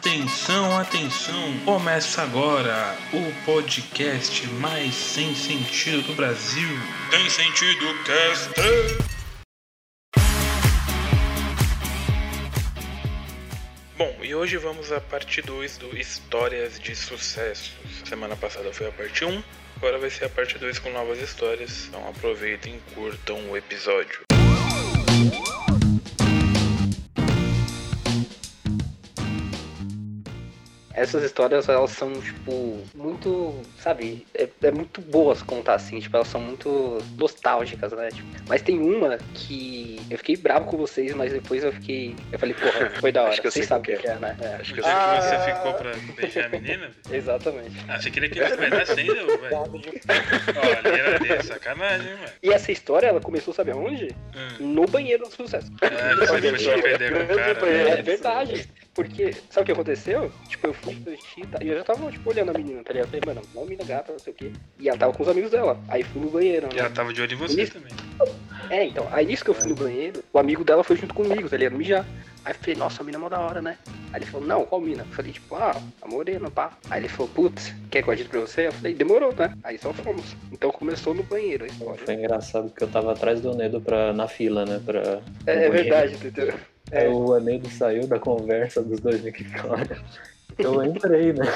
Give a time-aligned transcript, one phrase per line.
[0.00, 1.60] Atenção, atenção!
[1.62, 6.70] Começa agora o podcast mais sem sentido do Brasil.
[7.10, 8.50] Tem sentido cast.
[13.98, 17.74] Bom, e hoje vamos à parte 2 do Histórias de Sucessos.
[18.06, 19.42] Semana passada foi a parte 1,
[19.76, 21.88] agora vai ser a parte 2 com novas histórias.
[21.88, 24.29] Então aproveitem e curtam o episódio.
[31.00, 36.28] Essas histórias, elas são, tipo, muito, sabe, é, é, muito boas contar, assim, tipo, elas
[36.28, 41.32] são muito nostálgicas, né, tipo, mas tem uma que eu fiquei bravo com vocês, mas
[41.32, 43.98] depois eu fiquei, eu falei, porra, foi da hora, Acho que eu vocês sabem o
[43.98, 44.36] qual que é, né?
[44.40, 44.54] É.
[44.56, 45.18] Acho que eu sei Ah.
[45.20, 46.90] que você ficou pra beijar a menina.
[47.10, 47.76] Exatamente.
[47.88, 49.56] Ah, você queria que ele pedaço ainda, velho?
[50.56, 52.32] Olha, era sacanagem, mano.
[52.42, 54.14] E essa história, ela começou, sabe aonde?
[54.34, 54.66] Hum.
[54.74, 55.70] No banheiro do sucesso.
[55.80, 56.26] É, você
[56.60, 57.60] foi te perder com o cara.
[57.66, 57.90] né?
[57.90, 58.68] É verdade.
[58.94, 60.32] Porque, sabe o que aconteceu?
[60.48, 63.14] Tipo, eu fui vestir e eu já tava, tipo, olhando a menina, tá ligado?
[63.14, 64.52] Eu falei, mano, uma menina gata, não sei o quê.
[64.78, 65.78] E ela tava com os amigos dela.
[65.88, 66.80] Aí fui no banheiro, E né?
[66.80, 67.72] ela tava de olho em você Isso.
[67.72, 67.92] também.
[68.68, 71.48] É, então, aí nisso que eu fui no banheiro, o amigo dela foi junto comigo,
[71.48, 71.76] tá ligado?
[71.76, 72.04] Mijar.
[72.44, 73.76] Aí eu falei, nossa, a mina é mó da hora, né?
[74.12, 75.02] Aí ele falou, não, qual mina?
[75.02, 76.76] Eu falei, tipo, ah, a morena, pá.
[76.90, 78.68] Aí ele falou, putz, quer que eu agite pra você?
[78.68, 79.54] Eu falei, demorou, né?
[79.62, 80.34] Aí só fomos.
[80.50, 82.04] Então começou no banheiro a história.
[82.04, 84.80] Foi engraçado porque eu tava atrás do Nedo pra, na fila, né?
[84.84, 86.54] Pra, É, é verdade, entendeu?
[86.90, 87.08] É.
[87.08, 89.22] o Anedo saiu da conversa dos dois
[89.60, 89.98] fora.
[90.58, 91.46] Eu entrei, né?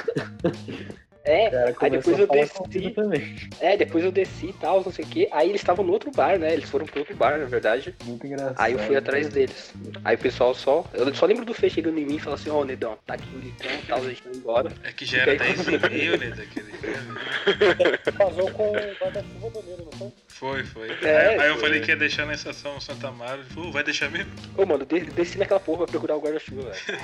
[1.24, 2.90] É, cara aí depois eu desci.
[2.90, 3.36] também.
[3.58, 5.28] É, depois eu desci e tal, não sei o quê.
[5.32, 6.52] Aí eles estavam no outro bar, né?
[6.52, 7.94] Eles foram pro outro bar, na verdade.
[8.04, 8.56] Muito engraçado.
[8.58, 9.72] Aí eu fui atrás deles.
[10.04, 10.84] Aí o pessoal só.
[10.92, 13.28] Eu só lembro do Fê chegando em mim e falando assim, ó, Nedão, tá aqui
[13.34, 14.72] o litrão e tal, a gente vai embora.
[14.82, 16.26] É que já era Fica aí 10 e meio, né?
[16.30, 16.74] Daquele
[18.18, 20.12] Casou com o guarda-chuva do Nero, não foi?
[20.28, 20.90] Foi, foi.
[21.08, 21.62] É, aí, aí eu foi.
[21.62, 23.40] falei que ia deixar na estação Santa Amaro.
[23.40, 24.30] Ele falou, vai deixar mesmo?
[24.58, 26.84] Ô, mano, de- desci naquela porra pra procurar o guarda-chuva, velho.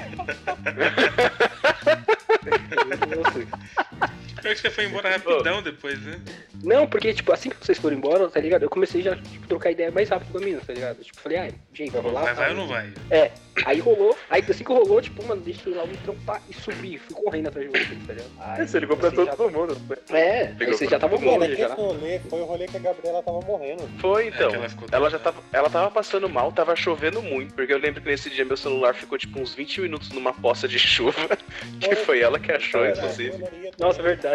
[4.40, 6.20] Pior que você foi embora rapidão depois, né?
[6.62, 8.62] Não, porque, tipo, assim que vocês foram embora, tá ligado?
[8.62, 11.02] Eu comecei já, tipo, trocar ideia mais rápido com a mina, tá ligado?
[11.02, 12.22] Tipo, falei, ai, gente, vai rolar?
[12.22, 12.92] Vai, vai ou não vai?
[13.10, 13.30] É,
[13.64, 16.98] aí rolou, aí assim que rolou, tipo, mano, deixei lá o litrão pá, e subi,
[16.98, 18.30] fui correndo atrás de vocês, tá ligado?
[18.40, 19.74] Aí, Você ligou pra todo já- mundo.
[19.78, 19.96] não foi?
[20.18, 21.44] É, aí Ligou pra já todo mundo.
[21.44, 21.74] é que já.
[21.74, 23.88] rolê foi o rolê que a Gabriela tava morrendo.
[23.98, 24.50] Foi, É então.
[24.50, 28.00] que ela Ela já tava, ela tava passando mal, tava chovendo muito, porque eu lembro
[28.02, 31.14] que nesse dia meu celular ficou tipo uns 20 minutos numa poça de chuva,
[31.80, 33.42] que foi ela que achou, inclusive.
[33.78, 34.29] Nossa, verdade.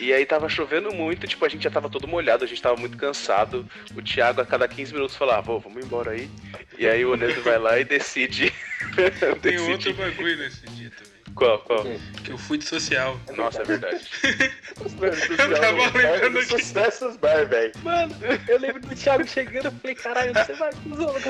[0.00, 2.76] E aí tava chovendo muito, tipo, a gente já tava todo molhado, a gente tava
[2.76, 3.66] muito cansado.
[3.96, 6.30] O Thiago a cada 15 minutos falava, pô, vamos embora aí.
[6.78, 8.52] E aí o Neto vai lá e decide.
[9.42, 11.10] Tem decide- outro bagulho nesse dia também.
[11.34, 11.84] Qual, qual?
[12.24, 13.18] Que eu fui de social.
[13.36, 14.04] Nossa, é verdade.
[14.80, 16.48] Eu tava lembrando aqui.
[16.48, 17.72] Sucessos bar, velho.
[17.82, 18.14] Mano,
[18.48, 21.14] eu lembro do Thiago chegando, eu falei, caralho, você vai, cuzão?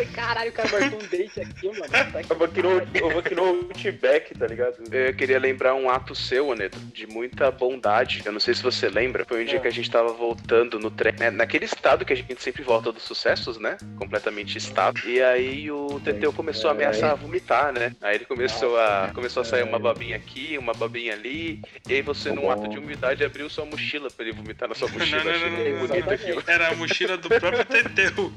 [0.00, 1.88] Falei, caralho, o cara marcou um date aqui, mano.
[1.90, 2.30] Tá aqui.
[2.30, 4.76] Eu vou aqui no, eu vou aqui no Outback, tá ligado?
[4.90, 8.22] Eu queria lembrar um ato seu, Aneto, de muita bondade.
[8.24, 9.24] Eu não sei se você lembra.
[9.26, 9.60] Foi um dia É.
[9.60, 11.30] que a gente tava voltando no trem, né?
[11.30, 13.76] naquele estado que a gente sempre volta dos sucessos, né?
[13.98, 15.00] Completamente estado.
[15.06, 17.94] E aí o Teteu começou a ameaçar vomitar, né?
[18.00, 21.60] Aí ele começou a começou a sair uma babinha aqui, uma babinha ali.
[21.88, 24.88] E aí você, num ato de humildade, abriu sua mochila pra ele vomitar na sua
[24.92, 25.24] mochila.
[25.24, 26.12] Não, não, Achei não, bem não, bonito não.
[26.14, 26.42] aquilo.
[26.46, 28.32] Era a mochila do próprio Teteu.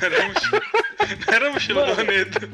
[0.00, 0.62] Era a mochila,
[1.26, 2.10] não era a mochila do Mano.
[2.12, 2.50] Neto.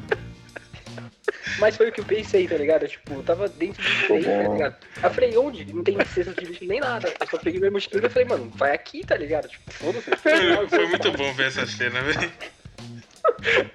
[1.59, 2.87] Mas foi o que eu pensei, tá ligado?
[2.87, 4.75] Tipo, eu tava dentro do trem, tá ligado?
[4.97, 5.73] Aí eu falei, onde?
[5.73, 7.13] Não tem cesta de lixo nem nada.
[7.19, 9.47] Eu só peguei minha mochila e falei, mano, vai aqui, tá ligado?
[9.47, 10.09] Tipo, foda-se.
[10.17, 12.31] Foi, foi muito bom ver essa cena, velho.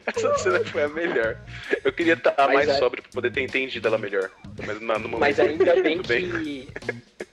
[0.06, 1.36] Essa cena foi a melhor.
[1.84, 4.30] Eu queria estar Mas mais é- sóbrio pra poder ter entendido ela melhor.
[4.64, 5.18] Mas no momento.
[5.20, 6.68] Mas ainda bem que.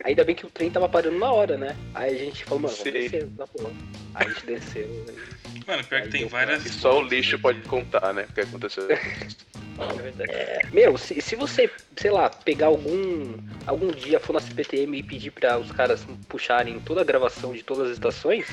[0.04, 1.76] Ainda bem que o trem tava parando na hora, né?
[1.94, 2.92] Aí a gente falou, mano, vamos Sim.
[2.92, 3.72] descer da porra.
[4.16, 4.88] Aí a gente desceu.
[4.88, 5.14] né?
[5.68, 6.64] Mano, pior que tem E várias.
[6.64, 8.24] só o lixo pode contar, né?
[8.24, 8.88] O que aconteceu.
[10.28, 15.04] É, Meu, se, se você, sei lá, pegar algum algum dia for na CPTM e
[15.04, 18.48] pedir pra os caras puxarem toda a gravação de todas as estações,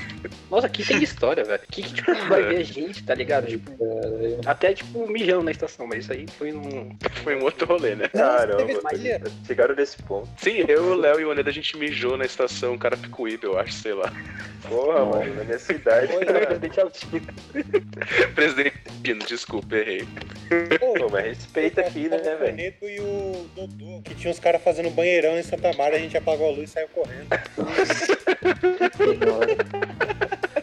[0.49, 1.61] nossa, aqui tem história, velho.
[1.69, 3.47] Que, que tipo, vai ver gente, tá ligado?
[3.47, 3.71] Tipo,
[4.45, 6.95] até tipo mijão na estação, mas isso aí foi num.
[7.23, 8.07] Foi um outro rolê, né?
[8.07, 8.65] Caramba,
[9.45, 10.29] chegaram nesse ponto.
[10.37, 13.73] Sim, eu, o Léo e o Aneda, a gente mijou na estação Carapicuíba, eu acho,
[13.73, 14.11] sei lá.
[14.67, 16.13] Porra, mano, na minha cidade.
[16.13, 16.47] Foi, cara.
[16.47, 17.27] Presidente Altino.
[18.35, 20.07] Presidente, Dino, desculpa, errei.
[20.97, 22.55] Pô, mas respeita aqui, né, O velho?
[22.55, 26.17] Neto e o Dodô, que tinha uns caras fazendo banheirão em Santa Maria, a gente
[26.17, 27.27] apagou a luz e saiu correndo.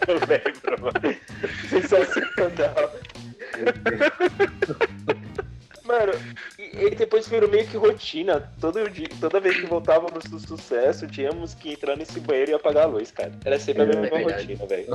[0.06, 1.16] Eu lembro, mano.
[1.68, 2.92] Sensacional.
[7.28, 8.50] Depois virou meio que rotina.
[8.60, 12.84] Todo dia, toda vez que voltávamos do sucesso, tínhamos que entrar nesse banheiro e apagar
[12.84, 13.32] a luz, cara.
[13.44, 14.54] Era sempre a É mesma verdade.
[14.54, 14.86] rotina, velho.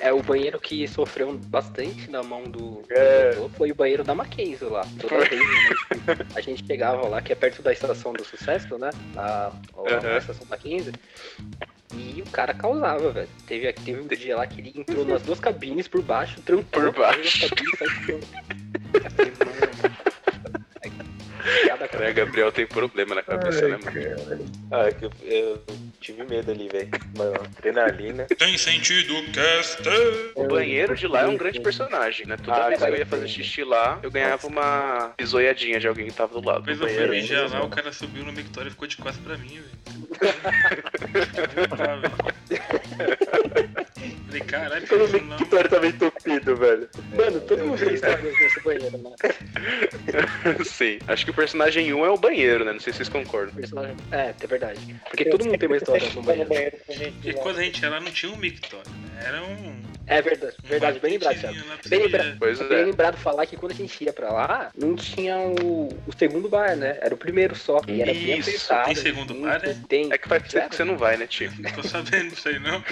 [0.00, 3.30] É, o banheiro que sofreu bastante na mão do É.
[3.34, 4.86] do foi o banheiro da Mackenzie lá.
[5.00, 5.46] Toda vez né,
[5.94, 8.90] tipo, a gente chegava lá, que é perto da estação do sucesso, né?
[9.16, 10.18] A, a, a Aham.
[10.18, 10.92] estação Mackenzie.
[11.94, 13.28] E o cara causava, velho.
[13.46, 16.92] Teve, teve um dia lá que ele entrou nas duas cabines por baixo, trancou Por
[16.92, 17.20] baixo.
[17.46, 18.26] as duas cabines, saiu ficando-
[18.94, 19.52] Eu falei, mano,
[20.04, 20.09] aí,
[21.88, 24.50] cada É, Gabriel tem problema na cabeça, né, mano?
[24.72, 25.62] Ah, é que eu, eu
[26.00, 26.88] tive medo ali, velho.
[27.14, 28.24] Mano, adrenalina.
[28.38, 29.82] Tem sentido, cast.
[30.36, 32.36] O banheiro de lá é um grande personagem, né?
[32.36, 36.06] Toda Ah, vez que eu ia fazer xixi lá, eu ganhava uma pisoiadinha de alguém
[36.06, 36.60] que tava do lado.
[36.60, 37.22] Depois do eu fui banheiro.
[37.22, 39.80] mijar lá, o cara subiu no Victoria e ficou de costas pra mim, velho.
[44.50, 45.36] Caralho, Todo isso não.
[45.38, 46.88] Victória tava entupido, velho.
[47.16, 49.10] Mano, todo mundo tem histórias nesse banheiro, né?
[50.64, 50.98] Sim.
[51.08, 52.72] Acho que o personagem 1 é o banheiro, né?
[52.72, 53.54] Não sei se vocês concordam.
[53.54, 54.80] Personagem- É, é verdade.
[55.08, 56.50] Porque todo mundo tem uma história no banheiro.
[56.88, 57.42] gente lá.
[57.42, 59.22] quando a gente ia lá não tinha um Mictório, né?
[59.26, 59.89] Era um.
[60.10, 61.56] É verdade, verdade, bem lembrado, Thiago.
[61.88, 62.36] Bem lembrado.
[62.38, 62.84] Pois Bem é.
[62.84, 66.74] lembrado falar que quando a gente ia pra lá, não tinha o, o segundo bar,
[66.76, 66.98] né?
[67.00, 67.80] Era o primeiro só.
[67.86, 68.86] E era bem Isso, apertado.
[68.86, 69.80] tem segundo bar, né?
[69.88, 70.12] Tem.
[70.12, 71.52] É que faz tempo que você não vai, né, tio?
[71.60, 72.82] Não tô sabendo disso aí, não.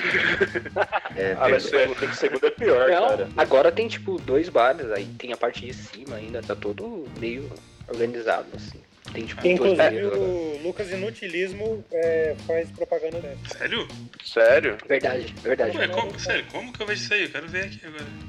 [1.16, 3.28] É, Ah, mas tem que segundo é pior, Não, cara.
[3.36, 7.50] agora tem tipo dois bares, aí tem a parte de cima ainda, tá todo meio
[7.88, 8.80] organizado, assim.
[9.12, 10.18] Tem tipo dois Inclusive, agora.
[10.18, 13.58] o Lucas Inutilismo é, faz propaganda dessa.
[13.58, 13.88] Sério?
[14.24, 14.76] Sério?
[14.86, 15.78] Verdade, verdade.
[15.78, 17.24] Ué, como, sério, como que eu vejo isso aí?
[17.24, 18.28] Eu quero ver aqui agora.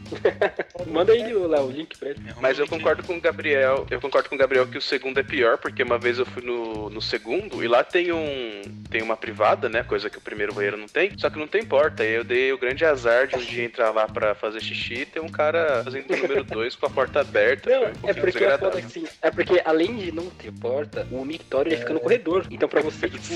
[0.88, 2.20] Manda aí, Léo, o link pra ele.
[2.40, 3.86] Mas eu concordo com o Gabriel.
[3.90, 6.44] Eu concordo com o Gabriel que o segundo é pior, porque uma vez eu fui
[6.44, 8.62] no, no segundo e lá tem um.
[8.90, 9.84] tem uma privada, né?
[9.84, 11.12] Coisa que o primeiro banheiro não tem.
[11.18, 12.04] Só que não tem porta.
[12.04, 15.06] E eu dei o grande azar de um dia entrar lá pra fazer xixi e
[15.06, 17.70] ter um cara fazendo o número 2 com a porta aberta.
[17.70, 19.06] Não, um é porque é assim.
[19.22, 20.69] É porque além de não ter porta,
[21.12, 22.46] o mictório ele fica no corredor.
[22.50, 23.34] Então pra você, tipo,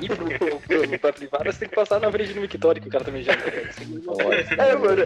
[0.00, 2.88] ir pro, pro, pro, pra privada, você tem que passar na frente do mictório que
[2.88, 5.04] o cara também já É, mano.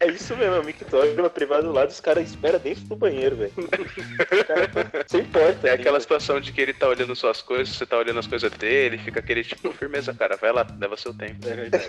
[0.00, 2.96] É isso mesmo, é o Mictório, uma privada do lado, os caras esperam dentro do
[2.96, 3.52] banheiro, velho.
[3.56, 5.68] O cara tá Sem porta.
[5.68, 8.26] É ali, aquela situação de que ele tá olhando suas coisas, você tá olhando as
[8.26, 11.46] coisas dele, fica aquele tipo, firmeza, cara, vai lá, leva seu tempo.
[11.48, 11.88] É verdade.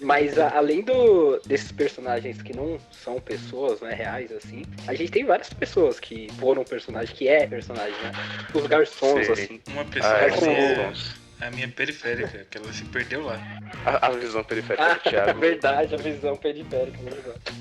[0.00, 5.10] Mas a- além do, desses personagens que não são pessoas, né, reais, assim, a gente
[5.10, 8.12] tem várias pessoas que foram personagem, que é personagem, né?
[8.54, 9.32] Os garçons, Sim.
[9.32, 9.60] assim.
[9.68, 10.92] Uma pessoa Ah, é.
[11.40, 13.38] A minha periférica, que ela se perdeu lá.
[13.84, 15.40] A, a visão periférica Ah, do Thiago.
[15.40, 17.12] verdade, a visão periférica, né?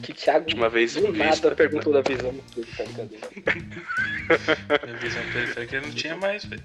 [0.01, 3.23] Que o Thiago Última vez do nada perguntou da visão periférica dele.
[4.83, 6.61] Minha visão periférica não tinha mais, velho.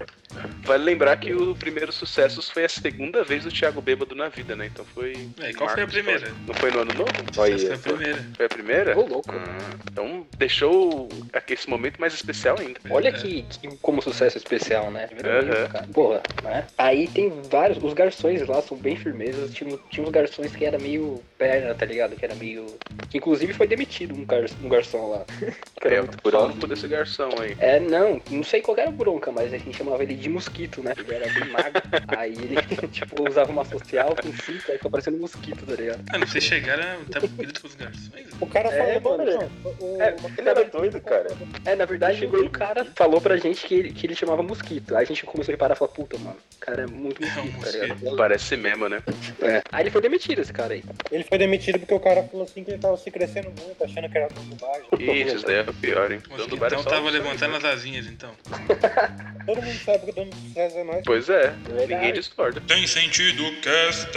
[0.65, 4.55] Vale lembrar que o primeiro sucesso foi a segunda vez do Thiago bêbado na vida,
[4.55, 4.67] né?
[4.67, 5.29] Então foi.
[5.41, 6.19] É, e qual foi a primeira?
[6.29, 6.41] histórico.
[6.47, 7.11] Não foi no ano novo?
[7.55, 8.25] Essa foi a primeira.
[8.37, 8.99] Foi a primeira?
[8.99, 9.31] Ô, louco.
[9.33, 12.79] Ah, então deixou aqui esse momento mais especial ainda.
[12.89, 15.09] Olha que, que como sucesso especial, né?
[15.25, 15.69] Aham.
[15.69, 15.87] cara.
[15.93, 16.67] Porra, né?
[16.79, 17.83] Aí tem vários.
[17.83, 19.53] Os garçons lá são bem firmezas.
[19.53, 22.17] Tinha, tinha uns garçons que era meio perna, tá ligado?
[22.17, 22.67] Que era meio.
[23.09, 25.25] Que inclusive foi demitido um, gar, um garçom lá.
[25.83, 27.57] É, por algo desse garçom aí.
[27.59, 30.83] É, não, não sei qual era a bronca, mas a gente chamava ele de mosquito,
[30.83, 30.93] né?
[30.95, 31.81] Ele era bem magro.
[32.19, 32.57] aí ele,
[32.93, 36.03] tipo, usava uma social com cinto, aí ficou parecendo um mosquito, tá ligado?
[36.13, 38.11] Mano, vocês chegaram a dar grito pros garçons.
[38.39, 39.33] O cara É, falou, mano.
[39.33, 41.29] não, o- É, Ele era doido, cara.
[41.65, 44.95] É, na verdade, um cara falou pra gente que ele, que ele chamava mosquito.
[44.95, 47.27] Aí a gente começou a reparar e falou, puta, mano, o cara é muito É
[47.27, 48.17] mosquito, tá ligado?
[48.17, 49.03] Parece mesmo, né?
[49.43, 49.63] É.
[49.73, 50.85] Aí ele foi demitido, esse cara aí.
[51.11, 54.09] ele foi demitido porque o cara falou assim que ele tava se crescendo muito, achando
[54.09, 54.87] que era tudo baixo.
[54.99, 56.21] Ixi, isso daí é o pior, hein?
[56.31, 58.31] O Dono do bar é Mosquitão só tava levantando as asinhas, então.
[59.47, 61.03] Todo mundo sabe que o dono do sucesso é nós.
[61.05, 61.95] Pois é, Verdade.
[61.95, 62.61] ninguém discorda.
[62.61, 64.11] Tem sentido, cast.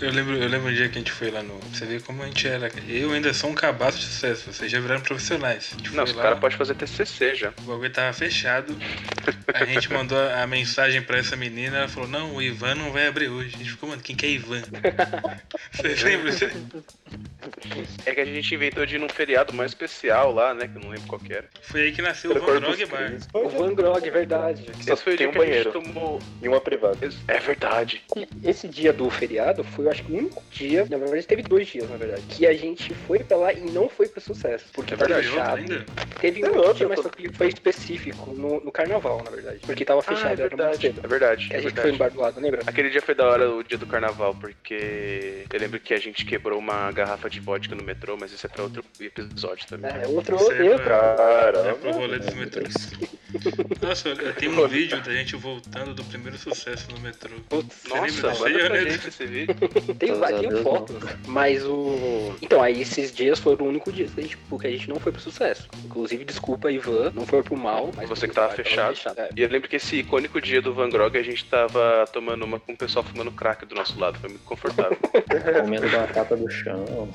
[0.00, 1.58] Eu lembro, eu lembro um dia que a gente foi lá no.
[1.72, 2.70] Você vê como a gente era.
[2.88, 4.52] Eu ainda sou um cabaço de sucesso.
[4.52, 5.74] Vocês já viraram profissionais.
[5.92, 7.52] Não, foi o lá, cara pode fazer TCC já.
[7.60, 8.76] O bagulho tava fechado.
[9.52, 11.78] A gente mandou a a mensagem pra essa menina.
[11.78, 13.54] Ela falou: Não, o Ivan não vai abrir hoje.
[13.54, 14.62] A gente ficou, mano, quem que é Ivan?
[15.72, 16.50] Vocês lembram disso?
[18.06, 20.68] É que a gente inventou de ir num feriado mais especial lá, né?
[20.68, 21.46] Que eu não lembro qual que era.
[21.62, 23.12] Foi aí que nasceu o Van Grog Bar.
[23.32, 24.66] O Van Grog, verdade.
[24.82, 26.18] Só Esse foi o dia um que a banheiro gente tomou.
[26.42, 26.98] e uma privada.
[27.28, 28.02] É verdade.
[28.42, 31.68] Esse dia do feriado foi, eu acho que o único dia, na verdade teve dois
[31.68, 34.64] dias, na verdade, que a gente foi pra lá e não foi pro sucesso.
[34.72, 35.72] Porque É tava verdade, Teve outro fechado.
[35.72, 36.18] ainda?
[36.20, 39.58] Teve um outro, dia, mas só que foi específico, no, no carnaval, na verdade.
[39.64, 40.80] Porque tava Ah, fechado, é era muito verdade.
[40.80, 41.00] cedo.
[41.02, 41.48] É verdade.
[41.50, 41.88] É a gente verdade.
[41.88, 42.60] foi bar do lado, lembra?
[42.66, 46.24] Aquele dia foi da hora o dia do carnaval, porque eu lembro que a gente
[46.24, 49.90] quebrou uma garrafa de vodka no metrô, mas isso é pra outro episódio também.
[49.90, 50.84] É, outro, é outro.
[50.84, 51.74] pra- É Caramba.
[51.74, 52.74] pro rolê dos metrôs.
[53.82, 57.30] Nossa, eu tenho um vídeo da gente voltando do primeiro sucesso no metrô.
[57.48, 59.54] Putz, Nossa, aí, pra gente esse vídeo.
[59.98, 60.12] tem,
[60.48, 60.96] Deus, fotos.
[61.26, 62.34] Mas o.
[62.40, 64.96] Então, aí esses dias foram o único dia que a gente, porque a gente não
[65.00, 65.68] foi pro sucesso.
[65.84, 67.90] Inclusive, desculpa, Ivan, não foi pro mal.
[67.96, 69.28] Mas Você que tava bar É.
[69.36, 72.58] E eu lembro que esse icônico dia do Van Grog a gente tava tomando uma
[72.58, 74.18] com o pessoal fumando crack do nosso lado.
[74.18, 74.96] Foi muito confortável.
[75.62, 77.08] Comendo batata do chão.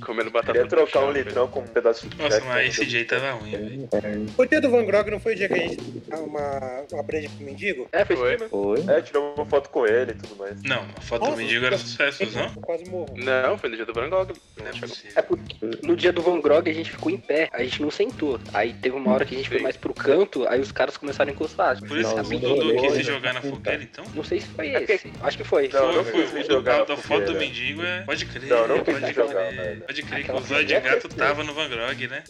[0.00, 1.24] Comendo batata Queria do trocar chão, um velho.
[1.24, 4.26] litrão com um pedaço de Nossa, mas esse dia tava ruim, velho.
[4.36, 7.02] O dia do Van Grog não foi o dia que a gente deu uma, uma
[7.02, 7.88] breja pro mendigo?
[7.92, 8.38] É, foi Foi.
[8.48, 8.84] Foi?
[8.88, 10.60] É, tirou uma foto com ele e tudo mais.
[10.62, 12.48] Não, a foto do Nossa, mendigo era sucessos, não?
[12.54, 13.14] Quase morro.
[13.16, 14.32] Não, foi no dia do Van Gogh.
[14.58, 14.70] Não é
[15.16, 17.90] É porque no dia do Van Grog a gente ficou em pé, a gente não
[17.90, 18.40] sentou.
[18.52, 19.64] Aí teve uma hora que a gente foi Sim.
[19.64, 21.78] mais pro canto, aí os caras começaram a encostar.
[21.78, 24.04] Por isso que Não, o não, quis se jogar na fogueira, então?
[24.14, 25.12] Não sei se foi É porque- esse.
[25.22, 25.68] Acho que foi.
[25.68, 26.42] Não, Foi, não foi.
[26.42, 28.02] O jogar da, foto do mendigo é.
[28.02, 29.71] Pode crer, Não, não pode crer.
[29.74, 29.82] Velho.
[29.86, 32.22] Pode crer que o Zóio de Gato tava no Van Grog, né?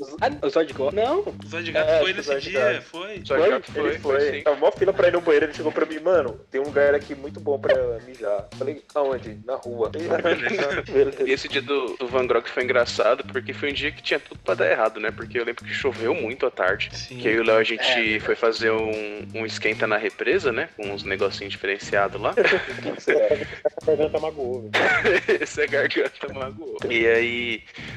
[0.43, 2.73] O Zod Go- Não, O Zóio de Gato É, foi o nesse Zóio de dia,
[2.75, 2.83] Gato.
[2.85, 3.23] foi.
[3.25, 3.61] Só Foi?
[3.61, 4.43] que foi, Ele foi, foi, sim.
[4.43, 6.95] tava mó fila pra ir no banheiro, ele chegou pra mim, mano, tem um lugar
[6.95, 7.75] aqui muito bom pra
[8.07, 8.49] mijar.
[8.59, 9.39] Falei, aonde?
[9.45, 9.91] Na rua.
[11.27, 14.19] E esse dia do, do Van Gogh foi engraçado porque foi um dia que tinha
[14.21, 15.11] tudo pra dar errado, né?
[15.11, 16.91] Porque eu lembro que choveu muito à tarde.
[16.93, 17.19] Sim.
[17.19, 18.21] Que eu e o Léo a gente É.
[18.21, 20.69] foi fazer um, um esquenta na represa, né?
[20.77, 22.35] Com uns negocinhos diferenciados lá.
[23.83, 25.43] A garganta magoou, velho.
[25.43, 26.77] Essa garganta magoou.
[26.89, 27.32] E aí,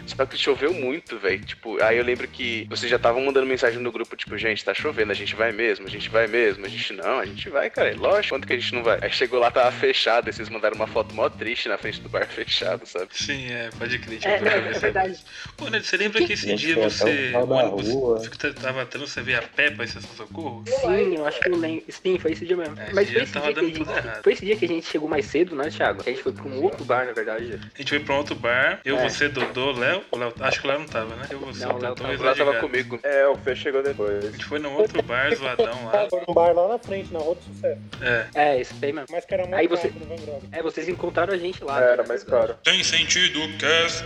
[0.05, 1.43] só que choveu muito, velho.
[1.43, 4.73] Tipo, aí eu lembro que vocês já estavam mandando mensagem no grupo, tipo, gente, tá
[4.73, 6.65] chovendo, a gente vai mesmo, a gente vai mesmo.
[6.65, 7.91] A gente, não, a gente vai, cara.
[7.91, 8.99] É lógico, quanto que a gente não vai?
[9.01, 12.09] Aí chegou lá, tava fechado, e vocês mandaram uma foto mó triste na frente do
[12.09, 13.07] bar fechado, sabe?
[13.11, 14.19] Sim, é, pode crer.
[14.23, 15.19] é, Tipo, não, é verdade.
[15.57, 17.31] Pô, né, você lembra que esse Gente, dia você.
[17.35, 18.21] o ônibus rua.
[18.29, 20.63] que tava tendo você ver a pé pra esse socorro?
[20.67, 21.83] Sim, eu acho que eu lembro.
[21.89, 22.79] Sim, foi esse dia mesmo.
[22.79, 24.23] É, esse Mas dia foi esse, tava dia gente, errado.
[24.23, 26.03] foi esse dia que a gente chegou mais cedo, né, Thiago?
[26.03, 27.59] Que a gente foi pra um outro bar, na verdade.
[27.73, 29.05] A gente foi pra um outro bar, eu, É.
[29.25, 30.03] você, Dodô, Léo.
[30.15, 30.33] Léo.
[30.39, 31.25] Acho que o Léo não tava, né?
[31.29, 32.35] Eu, você, Não, o Léo tava.
[32.35, 32.99] tava comigo.
[33.03, 34.25] É, o Fê chegou depois.
[34.25, 36.07] A gente foi num outro bar zoadão lá.
[36.09, 37.81] Foi num bar lá na frente, na rua do sucesso.
[38.01, 38.25] É.
[38.35, 39.07] É, esse daí mesmo.
[39.11, 40.41] Mas que era muito Aí você- Van Grog.
[40.51, 41.81] É, vocês encontraram a gente lá.
[41.81, 42.07] Era né?
[42.07, 42.55] mais caro.
[42.63, 44.05] Tem sentido, cast.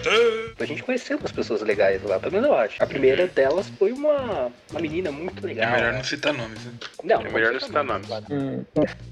[0.60, 2.82] A gente conheceu umas pessoas legais lá, pelo menos eu acho.
[2.82, 5.72] A primeira delas foi uma, uma menina muito É legal.
[5.72, 6.72] melhor não citar nomes, né?
[7.04, 8.08] Não, É melhor não citar nomes.
[8.08, 8.26] claro.
[8.32, 8.64] Hum,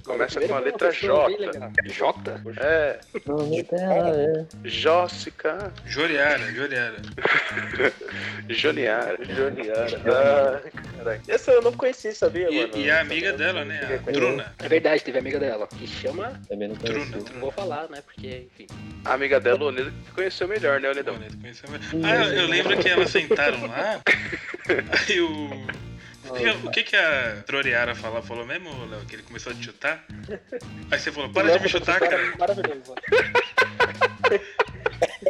[0.06, 1.38] Começa com a letra J.
[1.86, 2.42] J?
[2.60, 4.46] É, o nome dela é.
[4.64, 6.96] Jóssica, Joriara, Joriara.
[8.50, 9.18] Joniara.
[9.26, 10.02] Joniara.
[10.06, 11.22] Ah, caralho.
[11.28, 12.70] Essa eu não conheci, sabia, mano?
[12.76, 14.02] E, e a amiga dela, né?
[14.08, 14.54] A Truna.
[14.60, 15.68] É verdade, teve a amiga dela.
[15.68, 16.40] Que chama.
[16.48, 17.12] Também não Truna, conheci.
[17.12, 17.40] Não Truna.
[17.40, 18.02] vou falar, né?
[18.02, 18.68] Porque, enfim.
[19.06, 21.16] A amiga dela, o Onedo, conheceu melhor, né, Onedão?
[21.16, 22.06] Bonito, conheceu mesmo.
[22.06, 24.02] Ah, eu, eu lembro que elas sentaram lá.
[25.08, 25.68] Aí o.
[26.30, 29.06] O que, o que que a Troriara falou, falou mesmo, Léo?
[29.06, 30.04] Que ele começou a te chutar?
[30.92, 32.36] Aí você falou, para de me chutar, cara.
[32.38, 32.94] Maravilhoso.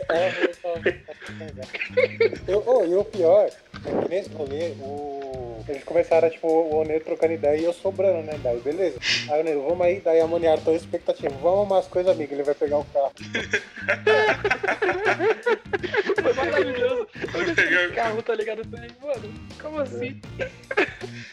[2.47, 2.63] Eu,
[2.95, 3.49] o pior,
[3.85, 5.26] é que nesse rolê, o...
[5.67, 8.39] eles começaram, tipo, o Oneiro trocando ideia e eu sobrando, né?
[8.43, 8.99] Daí, beleza.
[9.29, 11.29] Aí o Oneiro, vamos aí, daí a Moniara toda expectativa.
[11.29, 13.11] Vamos arrumar as coisas, amigo, ele vai pegar o carro.
[16.21, 17.07] Foi maravilhoso.
[17.55, 18.59] Pegar O carro, tá ligado?
[18.59, 20.21] Eu falei, mano, como assim?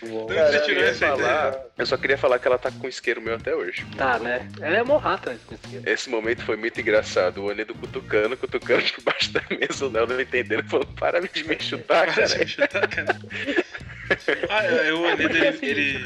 [0.03, 0.95] Bom, Onde Cara, eu ideia?
[0.95, 3.85] falar, eu só queria falar que ela tá com isqueiro meu até hoje.
[3.97, 4.47] Tá, né?
[4.61, 5.39] Ela é mó rata.
[5.87, 7.43] Esse momento foi muito engraçado.
[7.43, 11.45] O Onedo cutucando, cutucando por baixo da mesa, o Léo não entendendo, falou, para de
[11.45, 13.19] me chutar, Para de me chutar, cara.
[14.51, 16.05] Ah, eu, o Onedo, ele, ele-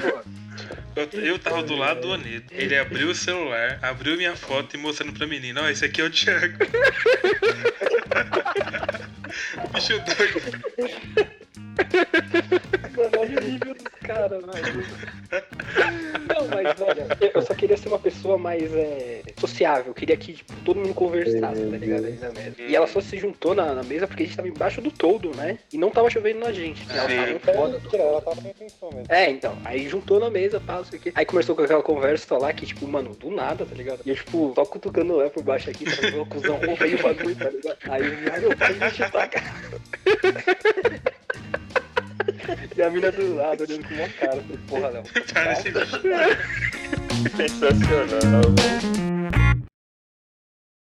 [0.96, 2.46] eu, eu tava do lado do Onedo.
[2.50, 6.04] Ele abriu o celular, abriu minha foto e mostrando pra menina, ó, esse aqui é
[6.04, 6.56] o Thiago.
[9.74, 10.14] Me chutou.
[14.08, 14.84] Caras, velho.
[16.28, 19.88] Não, mas olha, eu- eu só queria ser uma pessoa mais é, sociável.
[19.88, 22.06] Eu queria que tipo, todo mundo conversasse, tá ligado?
[22.06, 22.54] Ali na mesa.
[22.58, 25.30] E ela só se juntou na, na mesa porque a gente tava embaixo do toldo,
[25.36, 25.58] né?
[25.72, 26.86] E não tava chovendo na gente.
[26.88, 27.38] E ela Sim.
[27.38, 27.78] tava foda.
[27.78, 29.06] mentira, ela tava sem atenção mesmo.
[29.12, 29.58] É, então.
[29.64, 31.12] Aí juntou na mesa, pá, não sei o quê.
[31.14, 34.00] Aí começou com aquela conversa lá que, tipo, mano, do nada, tá ligado?
[34.06, 36.76] E eu, tipo, só cutucando o Léo por baixo aqui, pra ver o cuzão, ou
[36.76, 37.78] veio o bagulho, tá ligado?
[37.90, 39.54] Aí eu, ai, meu pai me chutar, cara.
[42.76, 45.56] E a mina do lado olhando com uma cara, porra, me chutar.
[47.36, 49.47] Sensacional, velho.